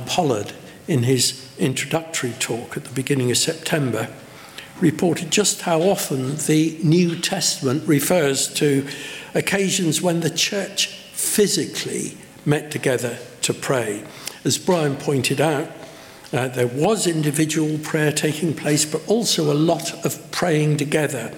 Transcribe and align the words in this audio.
Pollard, 0.00 0.52
in 0.86 1.04
his 1.04 1.48
introductory 1.58 2.32
talk 2.38 2.76
at 2.76 2.84
the 2.84 2.92
beginning 2.92 3.30
of 3.30 3.38
September, 3.38 4.08
reported 4.80 5.30
just 5.30 5.62
how 5.62 5.80
often 5.82 6.36
the 6.36 6.78
New 6.82 7.16
Testament 7.16 7.86
refers 7.86 8.52
to 8.54 8.86
occasions 9.34 10.02
when 10.02 10.20
the 10.20 10.30
church 10.30 10.88
physically 11.12 12.16
met 12.44 12.70
together 12.70 13.18
to 13.42 13.54
pray. 13.54 14.04
As 14.44 14.58
Brian 14.58 14.96
pointed 14.96 15.40
out, 15.40 15.70
uh, 16.32 16.48
there 16.48 16.66
was 16.66 17.06
individual 17.06 17.78
prayer 17.78 18.10
taking 18.10 18.54
place, 18.54 18.84
but 18.84 19.06
also 19.06 19.52
a 19.52 19.54
lot 19.54 20.04
of 20.04 20.30
praying 20.32 20.76
together. 20.76 21.32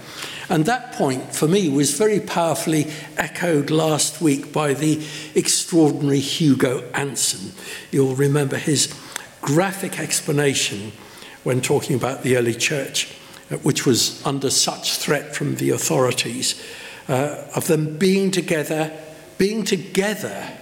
And 0.48 0.64
that 0.66 0.92
point, 0.92 1.34
for 1.34 1.48
me, 1.48 1.68
was 1.68 1.98
very 1.98 2.20
powerfully 2.20 2.90
echoed 3.16 3.70
last 3.70 4.20
week 4.20 4.52
by 4.52 4.74
the 4.74 5.04
extraordinary 5.34 6.20
Hugo 6.20 6.88
Anson. 6.95 7.52
You'll 7.90 8.14
remember 8.14 8.56
his 8.56 8.95
graphic 9.40 9.98
explanation 9.98 10.92
when 11.42 11.60
talking 11.60 11.96
about 11.96 12.23
the 12.23 12.37
early 12.37 12.54
church, 12.54 13.12
uh, 13.51 13.56
which 13.59 13.87
was 13.87 14.24
under 14.27 14.51
such 14.51 14.96
threat 14.96 15.34
from 15.34 15.56
the 15.56 15.70
authorities, 15.70 16.62
uh, 17.09 17.45
of 17.54 17.66
them 17.66 17.96
being 17.98 18.30
together, 18.30 18.92
being 19.38 19.65
together 19.65 20.52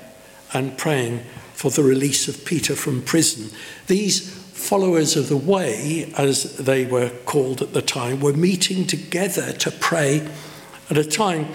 and 0.53 0.77
praying 0.79 1.21
for 1.55 1.71
the 1.71 1.83
release 1.83 2.29
of 2.29 2.45
Peter 2.45 2.75
from 2.75 3.03
prison. 3.03 3.51
These 3.87 4.44
followers 4.55 5.17
of 5.17 5.29
the 5.29 5.37
way, 5.37 6.13
as 6.17 6.57
they 6.57 6.87
were 6.87 7.11
called 7.27 7.61
at 7.61 7.75
the 7.75 7.83
time, 7.83 8.21
were 8.21 8.33
meeting 8.33 8.87
together 8.87 9.53
to 9.53 9.71
pray 9.71 10.27
at 10.89 10.97
a 10.97 11.05
time 11.05 11.47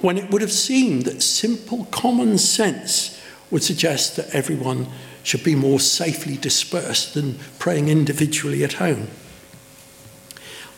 when 0.00 0.18
it 0.18 0.30
would 0.30 0.42
have 0.42 0.52
seemed 0.52 1.04
that 1.04 1.22
simple 1.22 1.86
common 1.86 2.36
sense 2.36 3.20
would 3.50 3.62
suggest 3.62 4.16
that 4.16 4.34
everyone 4.34 4.86
should 5.22 5.42
be 5.42 5.54
more 5.54 5.80
safely 5.80 6.36
dispersed 6.36 7.14
than 7.14 7.38
praying 7.58 7.88
individually 7.88 8.62
at 8.64 8.74
home. 8.74 9.08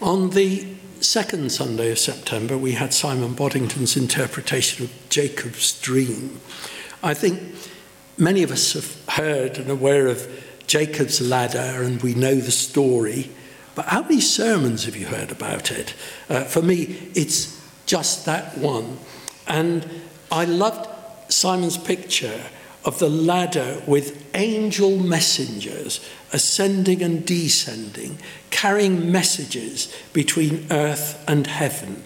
On 0.01 0.31
the 0.31 0.67
second 1.01 1.51
Sunday 1.51 1.91
of 1.91 1.99
September, 1.99 2.57
we 2.57 2.73
had 2.73 2.95
Simon 2.95 3.35
Boddington's 3.35 3.97
interpretation 3.97 4.85
of 4.85 4.93
Jacob's 5.09 5.81
dream. 5.81 6.41
I 7.03 7.15
think 7.15 7.43
many 8.17 8.43
of 8.43 8.53
us 8.53 8.75
have 8.75 9.17
heard 9.17 9.59
and 9.59 9.71
aware 9.71 10.07
of 10.07 10.44
Jacob's 10.67 11.21
ladder, 11.21 11.83
and 11.83 12.03
we 12.03 12.15
know 12.15 12.35
the 12.35 12.51
story. 12.51 13.31
But 13.75 13.87
how 13.87 14.03
many 14.03 14.21
sermons 14.21 14.85
have 14.85 14.97
you 14.97 15.07
heard 15.07 15.31
about 15.31 15.71
it? 15.71 15.95
Uh, 16.29 16.45
for 16.45 16.63
me, 16.63 17.11
it's 17.15 17.61
just 17.87 18.25
that 18.27 18.57
one. 18.59 18.99
And 19.47 19.87
I 20.31 20.45
loved 20.45 20.89
Simon's 21.33 21.77
picture 21.77 22.41
of 22.85 22.99
the 22.99 23.09
ladder 23.09 23.83
with 23.87 24.25
angel 24.35 24.99
messengers 24.99 26.07
ascending 26.33 27.03
and 27.03 27.27
descending, 27.27 28.19
carrying 28.51 29.11
messages 29.11 29.95
between 30.13 30.67
earth 30.71 31.23
and 31.27 31.47
heaven. 31.47 32.03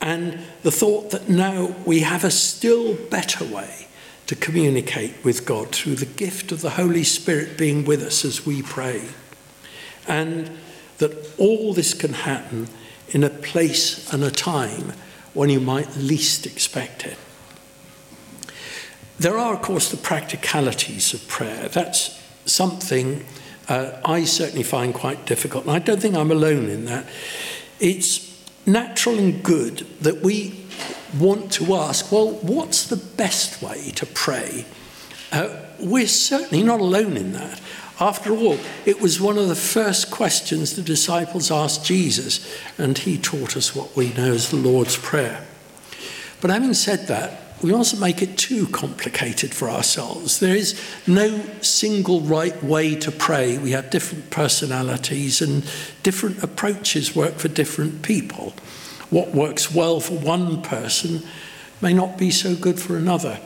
And 0.00 0.40
the 0.62 0.70
thought 0.70 1.10
that 1.10 1.28
now 1.28 1.74
we 1.84 2.00
have 2.00 2.24
a 2.24 2.30
still 2.30 2.94
better 2.94 3.44
way 3.44 3.87
to 4.28 4.36
communicate 4.36 5.14
with 5.24 5.46
God 5.46 5.74
through 5.74 5.96
the 5.96 6.06
gift 6.06 6.52
of 6.52 6.60
the 6.60 6.70
Holy 6.70 7.02
Spirit 7.02 7.56
being 7.56 7.84
with 7.84 8.02
us 8.02 8.24
as 8.24 8.44
we 8.44 8.62
pray. 8.62 9.08
And 10.06 10.50
that 10.98 11.34
all 11.38 11.72
this 11.72 11.94
can 11.94 12.12
happen 12.12 12.68
in 13.08 13.24
a 13.24 13.30
place 13.30 14.12
and 14.12 14.22
a 14.22 14.30
time 14.30 14.92
when 15.32 15.48
you 15.48 15.60
might 15.60 15.96
least 15.96 16.44
expect 16.44 17.06
it. 17.06 17.16
There 19.18 19.38
are, 19.38 19.54
of 19.54 19.62
course, 19.62 19.90
the 19.90 19.96
practicalities 19.96 21.14
of 21.14 21.26
prayer. 21.26 21.68
That's 21.68 22.22
something 22.44 23.24
uh, 23.68 23.92
I 24.04 24.24
certainly 24.24 24.62
find 24.62 24.92
quite 24.92 25.24
difficult, 25.24 25.64
and 25.64 25.72
I 25.72 25.78
don't 25.78 26.00
think 26.00 26.14
I'm 26.14 26.30
alone 26.30 26.68
in 26.68 26.84
that. 26.84 27.06
It's 27.80 28.46
natural 28.66 29.18
and 29.18 29.42
good 29.42 29.86
that 30.00 30.22
we 30.22 30.50
want 31.18 31.52
to 31.52 31.74
ask, 31.74 32.10
well, 32.12 32.32
what's 32.42 32.86
the 32.86 32.96
best 32.96 33.62
way 33.62 33.90
to 33.96 34.06
pray? 34.06 34.66
Uh, 35.32 35.64
we're 35.78 36.06
certainly 36.06 36.62
not 36.62 36.80
alone 36.80 37.16
in 37.16 37.32
that. 37.32 37.60
After 38.00 38.32
all, 38.32 38.58
it 38.86 39.00
was 39.00 39.20
one 39.20 39.38
of 39.38 39.48
the 39.48 39.56
first 39.56 40.10
questions 40.10 40.76
the 40.76 40.82
disciples 40.82 41.50
asked 41.50 41.84
Jesus, 41.84 42.46
and 42.78 42.96
he 42.96 43.18
taught 43.18 43.56
us 43.56 43.74
what 43.74 43.96
we 43.96 44.12
know 44.12 44.32
as 44.32 44.50
the 44.50 44.56
Lord's 44.56 44.96
Prayer. 44.96 45.44
But 46.40 46.50
having 46.50 46.74
said 46.74 47.08
that, 47.08 47.42
we 47.60 47.72
mustn't 47.72 48.00
make 48.00 48.22
it 48.22 48.38
too 48.38 48.68
complicated 48.68 49.52
for 49.52 49.68
ourselves. 49.68 50.38
There 50.38 50.54
is 50.54 50.80
no 51.08 51.42
single 51.60 52.20
right 52.20 52.62
way 52.62 52.94
to 52.94 53.10
pray. 53.10 53.58
We 53.58 53.72
have 53.72 53.90
different 53.90 54.30
personalities, 54.30 55.42
and 55.42 55.64
different 56.04 56.40
approaches 56.44 57.16
work 57.16 57.34
for 57.34 57.48
different 57.48 58.02
people. 58.02 58.54
What 59.10 59.34
works 59.34 59.74
well 59.74 60.00
for 60.00 60.14
one 60.14 60.62
person 60.62 61.22
may 61.80 61.92
not 61.92 62.18
be 62.18 62.30
so 62.30 62.54
good 62.54 62.78
for 62.78 62.96
another. 62.96 63.40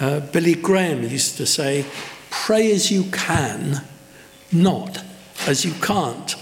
Uh, 0.00 0.20
Billy 0.20 0.54
Graham 0.54 1.02
used 1.02 1.36
to 1.36 1.46
say, 1.46 1.84
Pray 2.30 2.72
as 2.72 2.90
you 2.90 3.04
can, 3.12 3.82
not 4.50 5.04
as 5.46 5.64
you 5.64 5.72
can't. 5.74 6.34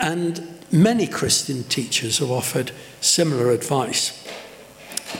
And 0.00 0.60
many 0.70 1.06
Christian 1.06 1.64
teachers 1.64 2.18
have 2.18 2.30
offered 2.30 2.72
similar 3.00 3.50
advice. 3.50 4.26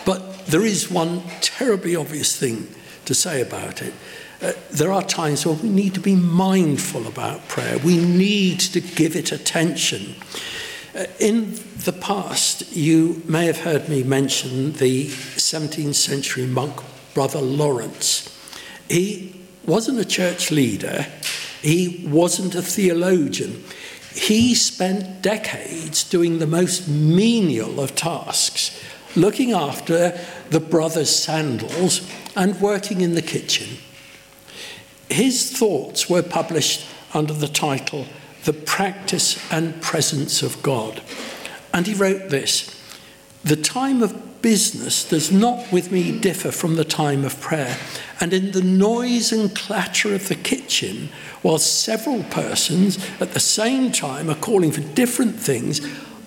But 0.04 0.46
there 0.46 0.64
is 0.64 0.90
one 0.90 1.22
terribly 1.40 1.96
obvious 1.96 2.36
thing 2.36 2.68
to 3.04 3.14
say 3.14 3.40
about 3.40 3.82
it. 3.82 3.92
Uh, 4.40 4.52
there 4.70 4.92
are 4.92 5.02
times 5.02 5.46
where 5.46 5.54
we 5.54 5.68
need 5.68 5.94
to 5.94 6.00
be 6.00 6.16
mindful 6.16 7.06
about 7.06 7.46
prayer. 7.48 7.78
We 7.78 7.98
need 7.98 8.58
to 8.60 8.80
give 8.80 9.14
it 9.14 9.30
attention. 9.30 10.16
Uh, 10.94 11.06
in 11.18 11.54
the 11.84 11.92
past, 11.92 12.70
you 12.76 13.22
may 13.26 13.46
have 13.46 13.60
heard 13.60 13.88
me 13.88 14.02
mention 14.02 14.72
the 14.74 15.06
17th 15.06 15.94
century 15.94 16.46
monk, 16.46 16.82
Brother 17.14 17.40
Lawrence. 17.40 18.28
He 18.90 19.40
wasn't 19.64 20.00
a 20.00 20.04
church 20.04 20.50
leader, 20.50 21.06
he 21.62 22.06
wasn't 22.06 22.54
a 22.54 22.60
theologian. 22.60 23.64
He 24.14 24.54
spent 24.54 25.22
decades 25.22 26.04
doing 26.04 26.38
the 26.38 26.46
most 26.46 26.86
menial 26.86 27.80
of 27.80 27.94
tasks, 27.94 28.78
looking 29.16 29.52
after 29.52 30.18
the 30.50 30.60
brothers' 30.60 31.14
sandals 31.14 32.06
and 32.36 32.60
working 32.60 33.00
in 33.00 33.14
the 33.14 33.22
kitchen. 33.22 33.78
His 35.08 35.56
thoughts 35.56 36.10
were 36.10 36.22
published 36.22 36.86
under 37.14 37.32
the 37.32 37.48
title 37.48 38.06
the 38.44 38.52
practice 38.52 39.38
and 39.52 39.80
presence 39.82 40.42
of 40.42 40.62
God. 40.62 41.02
And 41.72 41.86
he 41.86 41.94
wrote 41.94 42.28
this 42.30 42.78
The 43.44 43.56
time 43.56 44.02
of 44.02 44.42
business 44.42 45.08
does 45.08 45.30
not 45.30 45.70
with 45.72 45.92
me 45.92 46.18
differ 46.18 46.50
from 46.50 46.74
the 46.74 46.84
time 46.84 47.24
of 47.24 47.40
prayer. 47.40 47.76
And 48.20 48.32
in 48.32 48.50
the 48.50 48.62
noise 48.62 49.32
and 49.32 49.54
clatter 49.54 50.14
of 50.14 50.28
the 50.28 50.34
kitchen, 50.34 51.08
while 51.42 51.58
several 51.58 52.24
persons 52.24 52.98
at 53.20 53.32
the 53.32 53.40
same 53.40 53.92
time 53.92 54.28
are 54.28 54.36
calling 54.36 54.72
for 54.72 54.80
different 54.80 55.36
things, 55.36 55.80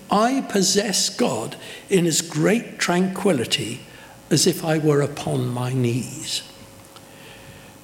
I 0.09 0.45
possess 0.49 1.09
God 1.09 1.55
in 1.89 2.05
as 2.05 2.21
great 2.21 2.79
tranquility 2.79 3.81
as 4.29 4.47
if 4.47 4.63
I 4.63 4.77
were 4.77 5.01
upon 5.01 5.47
my 5.47 5.73
knees. 5.73 6.41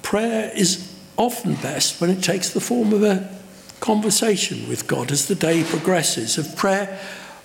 Prayer 0.02 0.50
is 0.54 0.92
often 1.16 1.54
best 1.56 2.00
when 2.00 2.10
it 2.10 2.22
takes 2.22 2.50
the 2.50 2.60
form 2.60 2.92
of 2.92 3.02
a 3.02 3.41
conversation 3.82 4.68
with 4.68 4.86
God 4.86 5.10
as 5.10 5.26
the 5.26 5.34
day 5.34 5.64
progresses. 5.64 6.38
Of 6.38 6.56
prayer, 6.56 6.98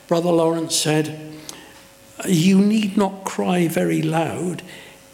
Brother 0.08 0.32
Lawrence 0.32 0.76
said, 0.76 1.34
You 2.26 2.62
need 2.62 2.96
not 2.96 3.26
cry 3.26 3.68
very 3.68 4.02
loud. 4.04 4.62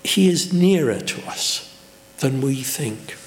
He 0.03 0.27
is 0.27 0.53
nearer 0.53 0.99
to 0.99 1.25
us 1.25 1.75
than 2.19 2.41
we 2.41 2.61
think. 2.61 3.17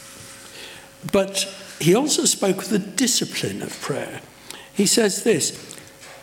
But 1.10 1.52
he 1.80 1.94
also 1.94 2.26
spoke 2.26 2.58
of 2.58 2.68
the 2.68 2.78
discipline 2.78 3.62
of 3.62 3.80
prayer. 3.80 4.20
He 4.74 4.86
says 4.86 5.24
this 5.24 5.74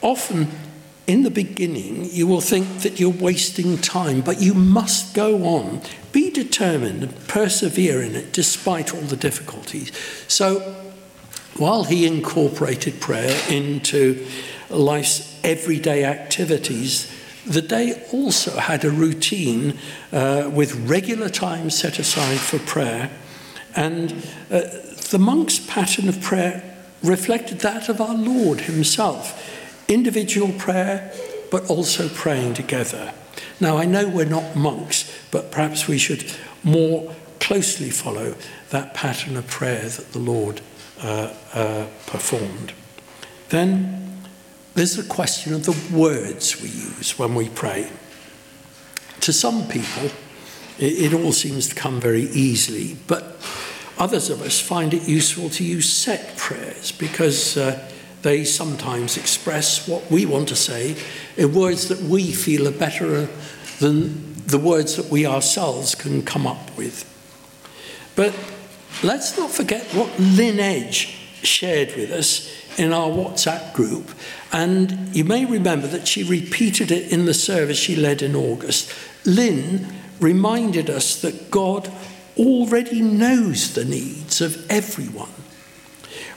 often 0.02 0.50
in 1.08 1.24
the 1.24 1.32
beginning, 1.32 2.08
you 2.12 2.28
will 2.28 2.42
think 2.42 2.82
that 2.82 3.00
you're 3.00 3.10
wasting 3.10 3.78
time, 3.78 4.22
but 4.22 4.42
you 4.42 4.54
must 4.54 5.16
go 5.16 5.44
on. 5.44 5.82
Be 6.12 6.30
determined 6.30 7.04
and 7.04 7.28
persevere 7.28 8.02
in 8.02 8.16
it 8.16 8.32
despite 8.32 8.94
all 8.94 9.02
the 9.02 9.18
difficulties. 9.18 9.92
So, 10.28 10.93
while 11.58 11.84
he 11.84 12.06
incorporated 12.06 13.00
prayer 13.00 13.40
into 13.50 14.26
life's 14.70 15.40
everyday 15.44 16.04
activities, 16.04 17.14
the 17.46 17.62
day 17.62 18.02
also 18.12 18.58
had 18.58 18.86
a 18.86 18.90
routine 18.90 19.78
uh, 20.12 20.50
with 20.52 20.90
regular 20.90 21.30
time 21.30 21.70
set 21.70 22.00
aside 22.00 22.40
for 22.40 22.60
prayer. 22.60 23.12
And 23.76 24.12
uh, 24.50 24.62
the 25.10 25.20
monk's 25.20 25.60
pattern 25.60 26.08
of 26.08 26.22
prayer 26.22 26.64
reflected 27.04 27.60
that 27.60 27.90
of 27.90 28.00
our 28.00 28.16
Lord 28.16 28.62
himself 28.62 29.50
individual 29.88 30.52
prayer, 30.54 31.12
but 31.52 31.70
also 31.70 32.08
praying 32.10 32.54
together. 32.54 33.14
Now, 33.60 33.78
I 33.78 33.86
know 33.86 34.08
we're 34.08 34.26
not 34.26 34.56
monks, 34.56 35.12
but 35.30 35.52
perhaps 35.52 35.88
we 35.88 35.98
should 35.98 36.32
more 36.64 37.14
closely 37.40 37.90
follow 37.90 38.36
that 38.70 38.94
pattern 38.94 39.36
of 39.36 39.48
prayer 39.48 39.88
that 39.90 40.14
the 40.14 40.20
Lord 40.20 40.62
performed. 42.06 42.74
Then 43.50 44.04
there's 44.74 44.96
the 44.96 45.04
question 45.04 45.54
of 45.54 45.66
the 45.66 45.96
words 45.96 46.62
we 46.62 46.70
use 46.70 47.20
when 47.20 47.36
we 47.36 47.50
pray. 47.50 47.92
To 49.22 49.32
some 49.32 49.68
people, 49.68 50.06
it, 50.80 51.14
it 51.14 51.14
all 51.14 51.32
seems 51.32 51.70
to 51.70 51.76
come 51.76 52.02
very 52.02 52.24
easily, 52.24 52.98
but 53.08 53.38
others 53.98 54.30
of 54.30 54.42
us 54.42 54.60
find 54.60 54.94
it 54.94 55.04
useful 55.08 55.50
to 55.52 55.64
use 55.64 55.92
set 55.92 56.36
prayers 56.38 56.92
because 56.92 57.56
uh, 57.58 57.88
they 58.24 58.44
sometimes 58.44 59.18
express 59.18 59.88
what 59.88 60.10
we 60.10 60.26
want 60.26 60.48
to 60.48 60.56
say 60.56 60.96
in 61.38 61.54
words 61.54 61.90
that 61.90 62.00
we 62.00 62.32
feel 62.32 62.68
are 62.68 62.72
better 62.72 63.28
than 63.80 64.34
the 64.48 64.58
words 64.58 64.96
that 64.96 65.08
we 65.08 65.26
ourselves 65.26 65.94
can 65.94 66.24
come 66.24 66.48
up 66.48 66.76
with. 66.76 67.10
But 68.16 68.34
let's 69.04 69.38
not 69.38 69.52
forget 69.52 69.84
what 69.94 70.18
Lynn 70.18 70.60
Edge 70.60 71.18
shared 71.44 71.96
with 71.96 72.12
us 72.12 72.50
in 72.80 72.94
our 72.94 73.10
WhatsApp 73.10 73.74
group. 73.74 74.10
And 74.52 75.16
you 75.16 75.24
may 75.24 75.46
remember 75.46 75.88
that 75.88 76.08
she 76.08 76.24
repeated 76.24 76.92
it 76.92 77.12
in 77.12 77.26
the 77.26 77.34
service 77.34 77.78
she 77.78 77.96
led 77.96 78.22
in 78.22 78.36
August. 78.36 78.94
Lynn 79.26 79.88
reminded 80.20 80.90
us 80.90 81.22
that 81.22 81.52
God 81.52 81.92
already 82.38 83.02
knows 83.02 83.74
the 83.74 83.86
needs 83.86 84.42
of 84.42 84.70
everyone. 84.72 85.30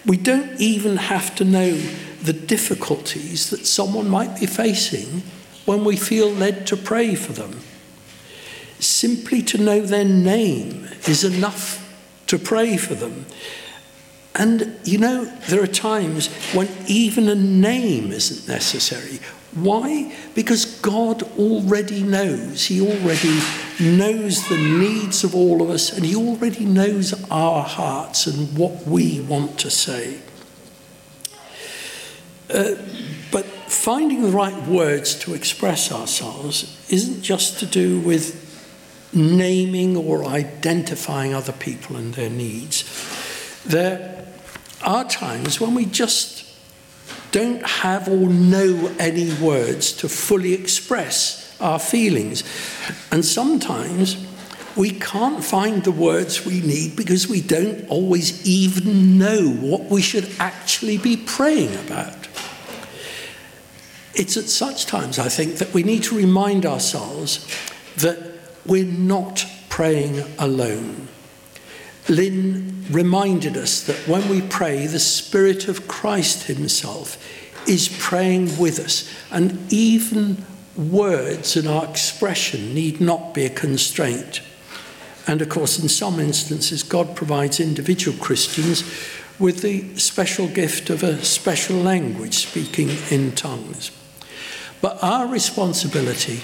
We 0.04 0.16
don't 0.16 0.60
even 0.60 0.96
have 0.96 1.34
to 1.36 1.44
know 1.44 1.76
the 2.22 2.32
difficulties 2.32 3.50
that 3.50 3.66
someone 3.66 4.08
might 4.08 4.38
be 4.40 4.46
facing 4.46 5.22
when 5.64 5.84
we 5.84 5.96
feel 5.96 6.30
led 6.30 6.66
to 6.68 6.76
pray 6.76 7.14
for 7.14 7.32
them. 7.32 7.60
Simply 8.78 9.42
to 9.42 9.58
know 9.58 9.80
their 9.80 10.04
name 10.04 10.88
is 11.06 11.24
enough 11.24 11.85
to 12.26 12.38
pray 12.38 12.76
for 12.76 12.94
them. 12.94 13.26
And 14.34 14.78
you 14.84 14.98
know, 14.98 15.24
there 15.48 15.62
are 15.62 15.66
times 15.66 16.28
when 16.52 16.68
even 16.86 17.28
a 17.28 17.34
name 17.34 18.12
isn't 18.12 18.46
necessary. 18.46 19.20
Why? 19.54 20.14
Because 20.34 20.66
God 20.80 21.22
already 21.38 22.02
knows. 22.02 22.66
He 22.66 22.82
already 22.82 23.40
knows 23.80 24.46
the 24.48 24.58
needs 24.58 25.24
of 25.24 25.34
all 25.34 25.62
of 25.62 25.70
us, 25.70 25.96
and 25.96 26.04
He 26.04 26.14
already 26.14 26.66
knows 26.66 27.14
our 27.30 27.62
hearts 27.62 28.26
and 28.26 28.56
what 28.58 28.86
we 28.86 29.20
want 29.20 29.58
to 29.60 29.70
say. 29.70 30.18
Uh, 32.52 32.74
but 33.32 33.46
finding 33.46 34.22
the 34.22 34.30
right 34.30 34.66
words 34.68 35.14
to 35.20 35.32
express 35.32 35.90
ourselves 35.90 36.86
isn't 36.90 37.22
just 37.22 37.58
to 37.60 37.66
do 37.66 37.98
with 38.00 38.45
naming 39.12 39.96
or 39.96 40.24
identifying 40.24 41.34
other 41.34 41.52
people 41.52 41.96
and 41.96 42.14
their 42.14 42.30
needs. 42.30 42.84
There 43.64 44.26
are 44.82 45.04
times 45.04 45.60
when 45.60 45.74
we 45.74 45.86
just 45.86 46.44
don't 47.32 47.64
have 47.66 48.08
or 48.08 48.28
know 48.28 48.90
any 48.98 49.32
words 49.34 49.92
to 49.92 50.08
fully 50.08 50.54
express 50.54 51.56
our 51.60 51.78
feelings. 51.78 52.44
And 53.10 53.24
sometimes 53.24 54.16
we 54.76 54.90
can't 54.90 55.42
find 55.42 55.82
the 55.84 55.92
words 55.92 56.44
we 56.44 56.60
need 56.60 56.96
because 56.96 57.28
we 57.28 57.40
don't 57.40 57.88
always 57.88 58.46
even 58.46 59.18
know 59.18 59.50
what 59.50 59.84
we 59.84 60.02
should 60.02 60.30
actually 60.38 60.98
be 60.98 61.16
praying 61.16 61.74
about. 61.86 62.28
It's 64.14 64.36
at 64.36 64.44
such 64.44 64.86
times, 64.86 65.18
I 65.18 65.28
think, 65.28 65.56
that 65.56 65.74
we 65.74 65.82
need 65.82 66.04
to 66.04 66.16
remind 66.16 66.64
ourselves 66.64 67.46
that 67.96 68.35
we're 68.66 68.84
not 68.84 69.46
praying 69.68 70.22
alone. 70.38 71.08
Lynn 72.08 72.84
reminded 72.90 73.56
us 73.56 73.82
that 73.86 74.08
when 74.08 74.28
we 74.28 74.40
pray, 74.40 74.86
the 74.86 75.00
Spirit 75.00 75.68
of 75.68 75.88
Christ 75.88 76.44
Himself 76.44 77.18
is 77.68 77.94
praying 77.98 78.58
with 78.58 78.78
us, 78.78 79.12
and 79.30 79.72
even 79.72 80.44
words 80.76 81.56
and 81.56 81.66
our 81.66 81.84
expression 81.86 82.74
need 82.74 83.00
not 83.00 83.34
be 83.34 83.44
a 83.44 83.50
constraint. 83.50 84.40
And 85.26 85.42
of 85.42 85.48
course, 85.48 85.78
in 85.78 85.88
some 85.88 86.20
instances, 86.20 86.82
God 86.84 87.16
provides 87.16 87.58
individual 87.58 88.16
Christians 88.18 88.84
with 89.38 89.62
the 89.62 89.96
special 89.98 90.46
gift 90.46 90.88
of 90.88 91.02
a 91.02 91.24
special 91.24 91.76
language, 91.76 92.34
speaking 92.34 92.90
in 93.10 93.32
tongues. 93.32 93.90
But 94.80 95.02
our 95.02 95.26
responsibility 95.26 96.40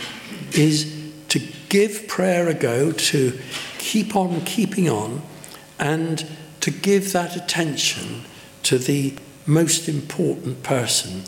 is 0.52 1.01
give 1.72 2.06
prayer 2.06 2.48
a 2.48 2.54
go, 2.54 2.92
to 2.92 3.38
keep 3.78 4.14
on 4.14 4.42
keeping 4.42 4.90
on, 4.90 5.22
and 5.78 6.26
to 6.60 6.70
give 6.70 7.12
that 7.14 7.34
attention 7.34 8.22
to 8.62 8.76
the 8.76 9.14
most 9.46 9.88
important 9.88 10.62
person 10.62 11.22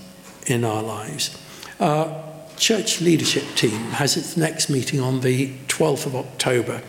in 0.47 0.63
our 0.63 0.83
lives. 0.83 1.35
Our 1.81 2.23
church 2.59 3.01
leadership 3.01 3.43
team 3.57 3.81
has 3.93 4.19
its 4.19 4.37
next 4.37 4.69
meeting 4.69 5.01
on 5.01 5.23
the 5.23 5.55
12th 5.69 6.05
of 6.05 6.15
October. 6.15 6.83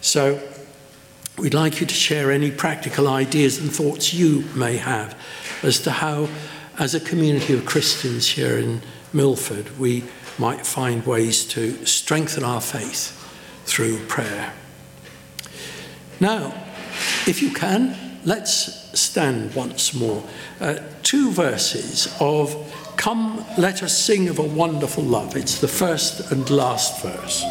So 0.00 0.40
we'd 1.36 1.54
like 1.54 1.80
you 1.80 1.88
to 1.88 1.94
share 1.94 2.30
any 2.30 2.52
practical 2.52 3.08
ideas 3.08 3.58
and 3.58 3.72
thoughts 3.72 4.14
you 4.14 4.44
may 4.54 4.76
have 4.76 5.18
as 5.64 5.80
to 5.80 5.90
how, 5.90 6.28
as 6.78 6.94
a 6.94 7.00
community 7.00 7.52
of 7.52 7.66
Christians 7.66 8.28
here 8.28 8.56
in 8.56 8.80
Milford, 9.12 9.78
we 9.78 10.04
might 10.38 10.66
find 10.66 11.06
ways 11.06 11.44
to 11.46 11.84
strengthen 11.86 12.44
our 12.44 12.60
faith 12.60 13.18
through 13.64 13.98
prayer. 14.06 14.52
Now, 16.20 16.54
if 17.26 17.42
you 17.42 17.52
can, 17.52 18.20
let's 18.24 18.98
stand 18.98 19.54
once 19.54 19.94
more. 19.94 20.22
Uh, 20.60 20.78
two 21.02 21.30
verses 21.30 22.14
of 22.20 22.54
Come, 22.96 23.44
let 23.58 23.82
us 23.82 23.98
sing 23.98 24.28
of 24.28 24.38
a 24.38 24.44
wonderful 24.44 25.02
love. 25.02 25.34
It's 25.34 25.60
the 25.60 25.66
first 25.66 26.30
and 26.30 26.48
last 26.50 27.02
verse. 27.02 27.42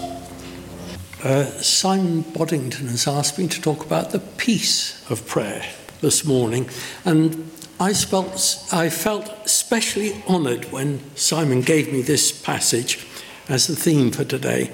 Uh, 1.24 1.46
Simon 1.62 2.22
Boddington 2.22 2.88
has 2.88 3.08
asked 3.08 3.38
me 3.38 3.48
to 3.48 3.62
talk 3.62 3.86
about 3.86 4.12
the 4.12 4.19
peace 4.19 5.04
of 5.10 5.28
prayer 5.28 5.66
this 6.00 6.24
morning, 6.25 6.69
and 7.04 7.52
I 7.81 7.94
felt, 7.94 8.63
I 8.72 8.89
felt 8.89 9.28
especially 9.44 10.13
honoured 10.28 10.72
when 10.72 11.00
Simon 11.16 11.62
gave 11.62 11.92
me 11.92 12.04
this 12.04 12.31
passage 12.31 13.07
as 13.50 13.66
the 13.66 13.75
theme 13.75 14.12
for 14.12 14.24
today. 14.24 14.69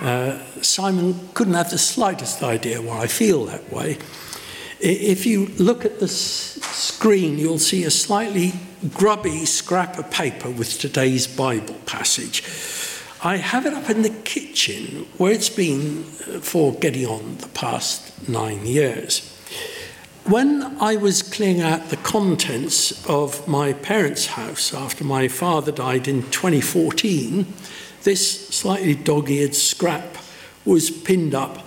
Uh, 0.00 0.40
Simon 0.60 1.28
couldn't 1.32 1.54
have 1.54 1.70
the 1.70 1.78
slightest 1.78 2.42
idea 2.42 2.82
why 2.82 3.02
I 3.02 3.06
feel 3.06 3.44
that 3.44 3.72
way. 3.72 3.98
If 4.80 5.26
you 5.26 5.46
look 5.58 5.84
at 5.84 6.00
the 6.00 6.08
screen, 6.08 7.38
you'll 7.38 7.60
see 7.60 7.84
a 7.84 7.90
slightly 7.90 8.54
grubby 8.94 9.46
scrap 9.46 9.96
of 9.96 10.10
paper 10.10 10.50
with 10.50 10.76
today's 10.76 11.28
Bible 11.28 11.76
passage. 11.86 12.42
I 13.22 13.36
have 13.36 13.64
it 13.64 13.74
up 13.74 13.88
in 13.88 14.02
the 14.02 14.10
kitchen 14.10 15.06
where 15.18 15.30
it's 15.30 15.50
been 15.50 16.00
uh, 16.00 16.40
for 16.40 16.74
getting 16.74 17.06
on 17.06 17.36
the 17.36 17.48
past 17.48 18.28
nine 18.28 18.66
years. 18.66 19.29
When 20.30 20.76
I 20.80 20.94
was 20.94 21.24
clearing 21.24 21.60
out 21.60 21.88
the 21.88 21.96
contents 21.96 23.04
of 23.08 23.48
my 23.48 23.72
parents' 23.72 24.26
house 24.26 24.72
after 24.72 25.02
my 25.02 25.26
father 25.26 25.72
died 25.72 26.06
in 26.06 26.22
2014, 26.30 27.52
this 28.04 28.46
slightly 28.46 28.94
dog 28.94 29.28
eared 29.28 29.56
scrap 29.56 30.18
was 30.64 30.88
pinned 30.88 31.34
up 31.34 31.64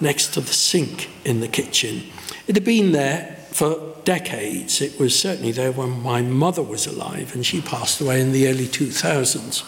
next 0.00 0.28
to 0.28 0.40
the 0.40 0.54
sink 0.54 1.10
in 1.26 1.40
the 1.40 1.46
kitchen. 1.46 2.04
It 2.46 2.54
had 2.54 2.64
been 2.64 2.92
there 2.92 3.36
for 3.50 3.94
decades. 4.04 4.80
It 4.80 4.98
was 4.98 5.14
certainly 5.14 5.52
there 5.52 5.72
when 5.72 6.00
my 6.00 6.22
mother 6.22 6.62
was 6.62 6.86
alive, 6.86 7.34
and 7.34 7.44
she 7.44 7.60
passed 7.60 8.00
away 8.00 8.22
in 8.22 8.32
the 8.32 8.48
early 8.48 8.66
2000s. 8.66 9.62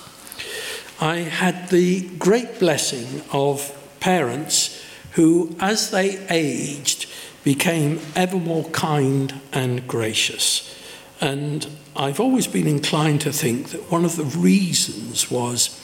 I 1.02 1.17
had 1.17 1.69
the 1.69 2.09
great 2.17 2.59
blessing 2.59 3.21
of 3.31 3.75
parents 4.00 4.83
who, 5.12 5.55
as 5.61 5.90
they 5.90 6.26
aged, 6.31 7.08
became 7.45 8.00
ever 8.14 8.37
more 8.37 8.64
kind 8.71 9.40
and 9.52 9.87
gracious. 9.87 10.75
And 11.21 11.66
I've 11.97 12.21
always 12.21 12.47
been 12.47 12.66
inclined 12.66 13.21
to 13.23 13.33
think 13.33 13.68
that 13.71 13.90
one 13.90 14.04
of 14.04 14.16
the 14.16 14.25
reasons 14.25 15.30
was 15.30 15.80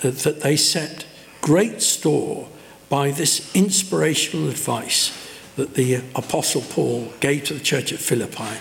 that 0.00 0.40
they 0.40 0.56
set 0.56 1.06
great 1.40 1.82
store 1.82 2.48
by 2.88 3.10
this 3.10 3.54
inspirational 3.54 4.48
advice 4.48 5.18
that 5.56 5.74
the 5.74 5.96
Apostle 6.14 6.62
Paul 6.62 7.12
gave 7.20 7.44
to 7.44 7.54
the 7.54 7.60
church 7.60 7.92
at 7.92 7.98
Philippi, 7.98 8.58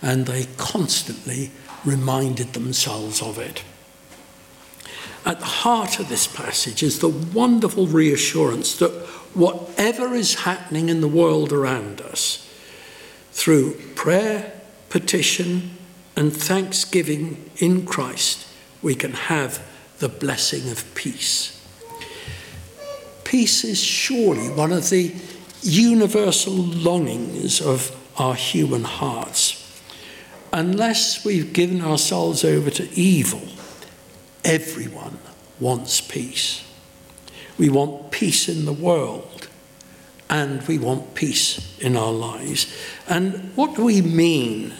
and 0.00 0.26
they 0.26 0.46
constantly 0.56 1.50
reminded 1.84 2.52
themselves 2.52 3.20
of 3.20 3.38
it. 3.38 3.62
At 5.24 5.38
the 5.38 5.46
heart 5.46 6.00
of 6.00 6.08
this 6.08 6.26
passage 6.26 6.82
is 6.82 6.98
the 6.98 7.08
wonderful 7.08 7.86
reassurance 7.86 8.74
that 8.76 8.92
whatever 9.34 10.14
is 10.14 10.34
happening 10.34 10.88
in 10.88 11.00
the 11.00 11.08
world 11.08 11.52
around 11.52 12.00
us, 12.00 12.48
through 13.32 13.74
prayer, 13.94 14.52
petition, 14.88 15.76
and 16.16 16.34
thanksgiving 16.34 17.50
in 17.56 17.86
Christ, 17.86 18.46
we 18.82 18.94
can 18.94 19.12
have 19.12 19.64
the 19.98 20.08
blessing 20.08 20.70
of 20.70 20.94
peace. 20.94 21.58
Peace 23.24 23.64
is 23.64 23.82
surely 23.82 24.50
one 24.50 24.72
of 24.72 24.90
the 24.90 25.14
universal 25.62 26.52
longings 26.52 27.60
of 27.60 27.96
our 28.18 28.34
human 28.34 28.84
hearts. 28.84 29.58
Unless 30.52 31.24
we've 31.24 31.52
given 31.52 31.80
ourselves 31.80 32.44
over 32.44 32.68
to 32.68 32.92
evil, 32.92 33.40
everyone 34.44 35.18
wants 35.58 36.00
peace. 36.00 36.62
We 37.58 37.68
want 37.68 38.10
peace 38.10 38.48
in 38.48 38.64
the 38.64 38.72
world 38.72 39.48
and 40.30 40.66
we 40.66 40.78
want 40.78 41.14
peace 41.14 41.78
in 41.78 41.96
our 41.96 42.12
lives. 42.12 42.74
And 43.08 43.52
what 43.54 43.76
do 43.76 43.84
we 43.84 44.00
mean 44.00 44.72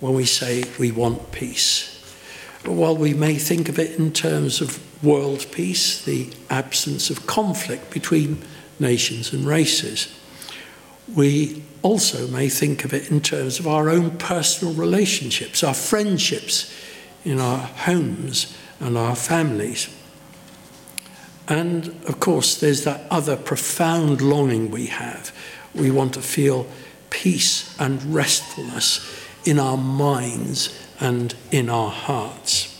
when 0.00 0.14
we 0.14 0.24
say 0.24 0.64
we 0.78 0.90
want 0.90 1.30
peace? 1.32 1.92
Well, 2.64 2.96
we 2.96 3.14
may 3.14 3.36
think 3.36 3.68
of 3.68 3.78
it 3.78 3.98
in 3.98 4.12
terms 4.12 4.60
of 4.60 4.82
world 5.04 5.46
peace, 5.52 6.04
the 6.04 6.30
absence 6.50 7.10
of 7.10 7.26
conflict 7.26 7.90
between 7.90 8.42
nations 8.80 9.32
and 9.32 9.46
races. 9.46 10.12
We 11.14 11.62
also 11.82 12.26
may 12.26 12.48
think 12.48 12.84
of 12.84 12.92
it 12.92 13.10
in 13.10 13.20
terms 13.20 13.60
of 13.60 13.68
our 13.68 13.88
own 13.88 14.18
personal 14.18 14.74
relationships, 14.74 15.62
our 15.62 15.74
friendships 15.74 16.74
in 17.24 17.38
our 17.40 17.58
homes 17.58 18.56
and 18.80 18.98
our 18.98 19.14
families. 19.14 19.88
And 21.48 21.88
of 22.06 22.18
course, 22.18 22.58
there's 22.58 22.84
that 22.84 23.02
other 23.10 23.36
profound 23.36 24.20
longing 24.20 24.70
we 24.70 24.86
have. 24.86 25.36
We 25.74 25.90
want 25.90 26.14
to 26.14 26.22
feel 26.22 26.66
peace 27.10 27.78
and 27.78 28.02
restfulness 28.02 29.22
in 29.46 29.58
our 29.58 29.76
minds 29.76 30.76
and 30.98 31.34
in 31.50 31.68
our 31.68 31.90
hearts. 31.90 32.72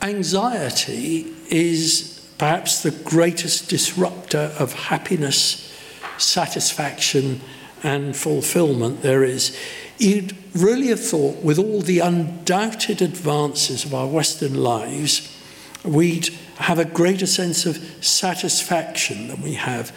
Anxiety 0.00 1.32
is 1.48 2.24
perhaps 2.38 2.82
the 2.82 2.90
greatest 2.90 3.68
disruptor 3.68 4.52
of 4.58 4.72
happiness, 4.72 5.72
satisfaction, 6.18 7.40
and 7.82 8.16
fulfillment 8.16 9.02
there 9.02 9.24
is. 9.24 9.56
You'd 9.98 10.36
really 10.54 10.88
have 10.88 11.04
thought, 11.04 11.42
with 11.42 11.58
all 11.58 11.80
the 11.80 12.00
undoubted 12.00 13.02
advances 13.02 13.84
of 13.84 13.94
our 13.94 14.06
Western 14.06 14.54
lives, 14.54 15.36
we'd 15.84 16.30
have 16.56 16.78
a 16.78 16.84
greater 16.84 17.26
sense 17.26 17.66
of 17.66 17.76
satisfaction 18.04 19.28
than 19.28 19.42
we 19.42 19.54
have. 19.54 19.94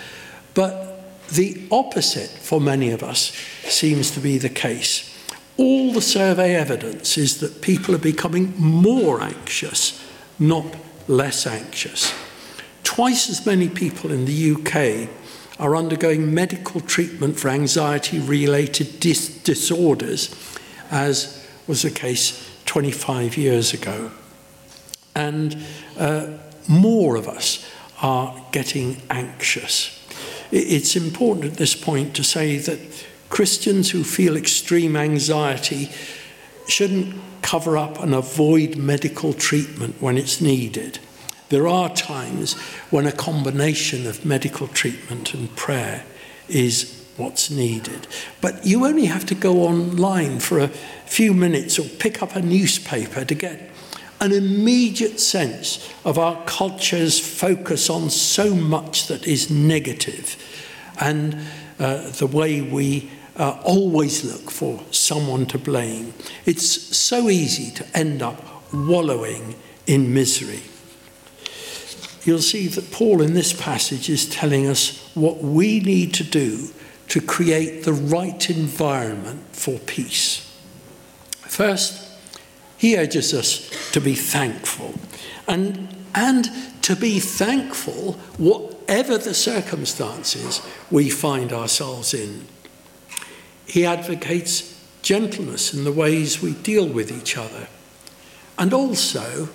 But 0.53 1.27
the 1.29 1.67
opposite 1.71 2.29
for 2.29 2.61
many 2.61 2.91
of 2.91 3.03
us 3.03 3.31
seems 3.63 4.11
to 4.11 4.19
be 4.19 4.37
the 4.37 4.49
case. 4.49 5.11
All 5.57 5.93
the 5.93 6.01
survey 6.01 6.55
evidence 6.55 7.17
is 7.17 7.39
that 7.39 7.61
people 7.61 7.95
are 7.95 7.99
becoming 7.99 8.53
more 8.57 9.21
anxious, 9.21 10.03
not 10.37 10.65
less 11.07 11.47
anxious. 11.47 12.13
Twice 12.83 13.29
as 13.29 13.45
many 13.45 13.69
people 13.69 14.11
in 14.11 14.25
the 14.25 14.51
UK 14.53 15.09
are 15.59 15.75
undergoing 15.75 16.33
medical 16.33 16.81
treatment 16.81 17.39
for 17.39 17.49
anxiety 17.49 18.19
related 18.19 18.99
dis- 18.99 19.41
disorders 19.43 20.33
as 20.91 21.47
was 21.67 21.81
the 21.81 21.89
case 21.89 22.51
25 22.65 23.37
years 23.37 23.73
ago. 23.73 24.11
And 25.15 25.57
uh, 25.97 26.27
more 26.67 27.15
of 27.15 27.27
us 27.27 27.69
are 28.01 28.35
getting 28.51 29.01
anxious. 29.09 29.91
It's 30.51 30.95
important 30.95 31.45
at 31.45 31.57
this 31.57 31.75
point 31.75 32.15
to 32.15 32.23
say 32.23 32.57
that 32.57 32.79
Christians 33.29 33.91
who 33.91 34.03
feel 34.03 34.37
extreme 34.37 34.95
anxiety 34.95 35.89
shouldn't 36.67 37.15
cover 37.41 37.77
up 37.77 37.99
and 37.99 38.13
avoid 38.13 38.75
medical 38.75 39.33
treatment 39.33 40.01
when 40.01 40.17
it's 40.17 40.41
needed. 40.41 40.99
There 41.49 41.67
are 41.67 41.93
times 41.93 42.53
when 42.89 43.05
a 43.05 43.11
combination 43.11 44.07
of 44.07 44.25
medical 44.25 44.67
treatment 44.67 45.33
and 45.33 45.55
prayer 45.55 46.03
is 46.49 47.05
what's 47.17 47.49
needed. 47.49 48.07
But 48.41 48.65
you 48.65 48.85
only 48.85 49.05
have 49.05 49.25
to 49.27 49.35
go 49.35 49.59
online 49.63 50.39
for 50.39 50.59
a 50.59 50.69
few 50.69 51.33
minutes 51.33 51.77
or 51.77 51.83
pick 51.83 52.21
up 52.21 52.35
a 52.35 52.41
newspaper 52.41 53.23
to 53.23 53.35
get 53.35 53.69
an 54.19 54.31
immediate 54.31 55.19
sense 55.19 55.93
of 56.03 56.17
our 56.17 56.43
culture's 56.45 57.19
focus 57.19 57.89
on 57.89 58.09
so 58.09 58.55
much 58.55 59.07
that 59.07 59.27
is 59.27 59.49
negative 59.49 60.37
and 60.99 61.37
uh, 61.79 62.09
the 62.11 62.27
way 62.27 62.61
we 62.61 63.11
uh, 63.35 63.59
always 63.63 64.23
look 64.23 64.49
for 64.49 64.81
someone 64.91 65.45
to 65.45 65.57
blame. 65.57 66.13
It's 66.45 66.65
so 66.95 67.29
easy 67.29 67.71
to 67.71 67.97
end 67.97 68.21
up 68.21 68.73
wallowing 68.73 69.55
in 69.85 70.13
misery. 70.13 70.61
You'll 72.23 72.39
see 72.39 72.67
that 72.67 72.91
Paul 72.91 73.21
in 73.21 73.33
this 73.33 73.53
passage 73.53 74.09
is 74.09 74.27
telling 74.27 74.67
us 74.67 75.11
what 75.13 75.37
we 75.43 75.79
need 75.79 76.13
to 76.15 76.23
do 76.23 76.69
to 77.09 77.21
create 77.21 77.83
the 77.83 77.93
right 77.93 78.49
environment 78.49 79.43
for 79.55 79.77
peace. 79.79 80.41
First, 81.41 82.04
He 82.77 82.97
urges 82.97 83.33
us 83.33 83.91
to 83.91 84.01
be 84.01 84.15
thankful. 84.15 84.93
And, 85.47 85.87
and 86.13 86.49
to 86.83 86.95
be 86.95 87.19
thankful, 87.19 88.13
whatever 88.37 89.17
the 89.17 89.33
circumstances 89.33 90.61
we 90.91 91.09
find 91.09 91.51
ourselves 91.51 92.13
in. 92.13 92.45
He 93.65 93.85
advocates 93.85 94.79
gentleness 95.01 95.73
in 95.73 95.83
the 95.83 95.91
ways 95.91 96.41
we 96.41 96.53
deal 96.53 96.87
with 96.87 97.11
each 97.11 97.37
other, 97.37 97.67
and 98.57 98.73
also 98.73 99.49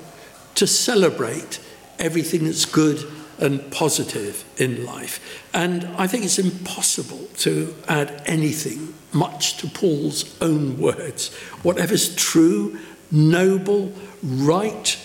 to 0.55 0.67
celebrate 0.67 1.61
everything 1.99 2.45
that's 2.45 2.65
good 2.65 3.05
and 3.39 3.71
positive 3.71 4.45
in 4.59 4.85
life. 4.85 5.49
And 5.55 5.85
I 5.97 6.07
think 6.07 6.25
it's 6.25 6.39
impossible 6.39 7.29
to 7.39 7.75
add 7.89 8.23
anything 8.27 8.95
much 9.13 9.57
to 9.59 9.67
Paul's 9.67 10.37
own 10.41 10.79
words. 10.79 11.35
Whatever's 11.63 12.15
true 12.15 12.79
noble, 13.11 13.93
right, 14.23 14.99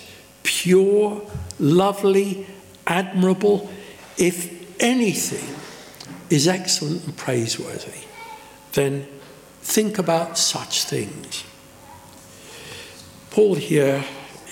pure, 0.43 1.21
lovely, 1.59 2.47
admirable, 2.87 3.69
if 4.17 4.81
anything 4.81 5.55
is 6.29 6.47
excellent 6.47 7.05
and 7.05 7.17
praiseworthy, 7.17 8.05
then 8.73 9.07
think 9.61 9.97
about 9.97 10.37
such 10.37 10.83
things. 10.83 11.43
Paul 13.31 13.55
here 13.55 14.03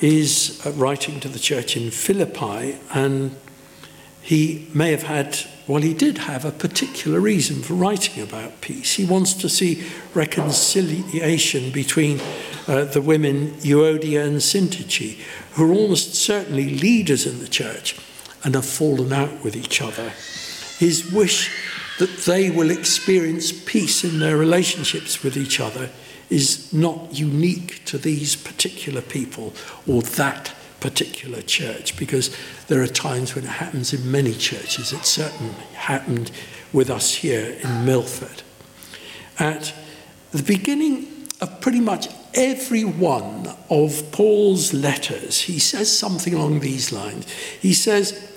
is 0.01 0.61
uh, 0.65 0.71
writing 0.71 1.19
to 1.21 1.29
the 1.29 1.39
church 1.39 1.77
in 1.77 1.89
Philippi, 1.91 2.77
and 2.93 3.35
he 4.21 4.67
may 4.73 4.91
have 4.91 5.03
had, 5.03 5.37
well, 5.67 5.81
he 5.81 5.93
did 5.93 6.17
have 6.17 6.43
a 6.43 6.51
particular 6.51 7.19
reason 7.19 7.61
for 7.61 7.73
writing 7.73 8.21
about 8.21 8.59
peace. 8.61 8.93
He 8.93 9.05
wants 9.05 9.33
to 9.35 9.49
see 9.49 9.83
reconciliation 10.13 11.71
between 11.71 12.19
uh, 12.67 12.85
the 12.85 13.01
women 13.01 13.51
Euodia 13.61 14.25
and 14.25 14.37
Syntyche, 14.37 15.19
who 15.53 15.69
are 15.69 15.73
almost 15.73 16.15
certainly 16.15 16.69
leaders 16.69 17.25
in 17.25 17.39
the 17.39 17.47
church 17.47 17.95
and 18.43 18.55
have 18.55 18.65
fallen 18.65 19.13
out 19.13 19.43
with 19.43 19.55
each 19.55 19.81
other. 19.81 20.09
His 20.77 21.11
wish 21.11 21.51
that 21.99 22.17
they 22.25 22.49
will 22.49 22.71
experience 22.71 23.51
peace 23.51 24.03
in 24.03 24.19
their 24.19 24.37
relationships 24.37 25.23
with 25.23 25.37
each 25.37 25.59
other 25.59 25.89
is 26.29 26.73
not 26.73 27.13
unique 27.17 27.85
to 27.85 27.97
these 27.97 28.35
particular 28.35 29.01
people 29.01 29.53
or 29.87 30.01
that 30.01 30.53
particular 30.79 31.41
church 31.41 31.95
because 31.97 32.35
there 32.67 32.81
are 32.81 32.87
times 32.87 33.35
when 33.35 33.45
it 33.45 33.49
happens 33.51 33.93
in 33.93 34.11
many 34.11 34.33
churches. 34.33 34.91
It 34.91 35.05
certainly 35.05 35.53
happened 35.75 36.31
with 36.73 36.89
us 36.89 37.15
here 37.15 37.57
in 37.63 37.85
Milford. 37.85 38.41
At 39.39 39.73
the 40.31 40.43
beginning 40.43 41.07
of 41.39 41.61
pretty 41.61 41.79
much 41.79 42.07
every 42.33 42.83
one 42.83 43.47
of 43.69 44.11
Paul's 44.11 44.73
letters, 44.73 45.41
he 45.41 45.59
says 45.59 45.95
something 45.95 46.33
along 46.33 46.59
these 46.59 46.91
lines. 46.91 47.29
He 47.31 47.73
says, 47.73 48.29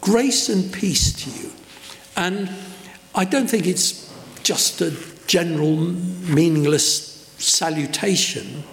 Grace 0.00 0.48
and 0.48 0.72
peace 0.72 1.12
to 1.24 1.30
you. 1.30 1.52
And 2.16 2.50
I 3.14 3.24
don't 3.24 3.48
think 3.48 3.66
it's 3.66 4.12
just 4.42 4.80
a 4.80 4.96
general 5.26 5.76
meaningless 5.76 7.34
salutation. 7.38 8.64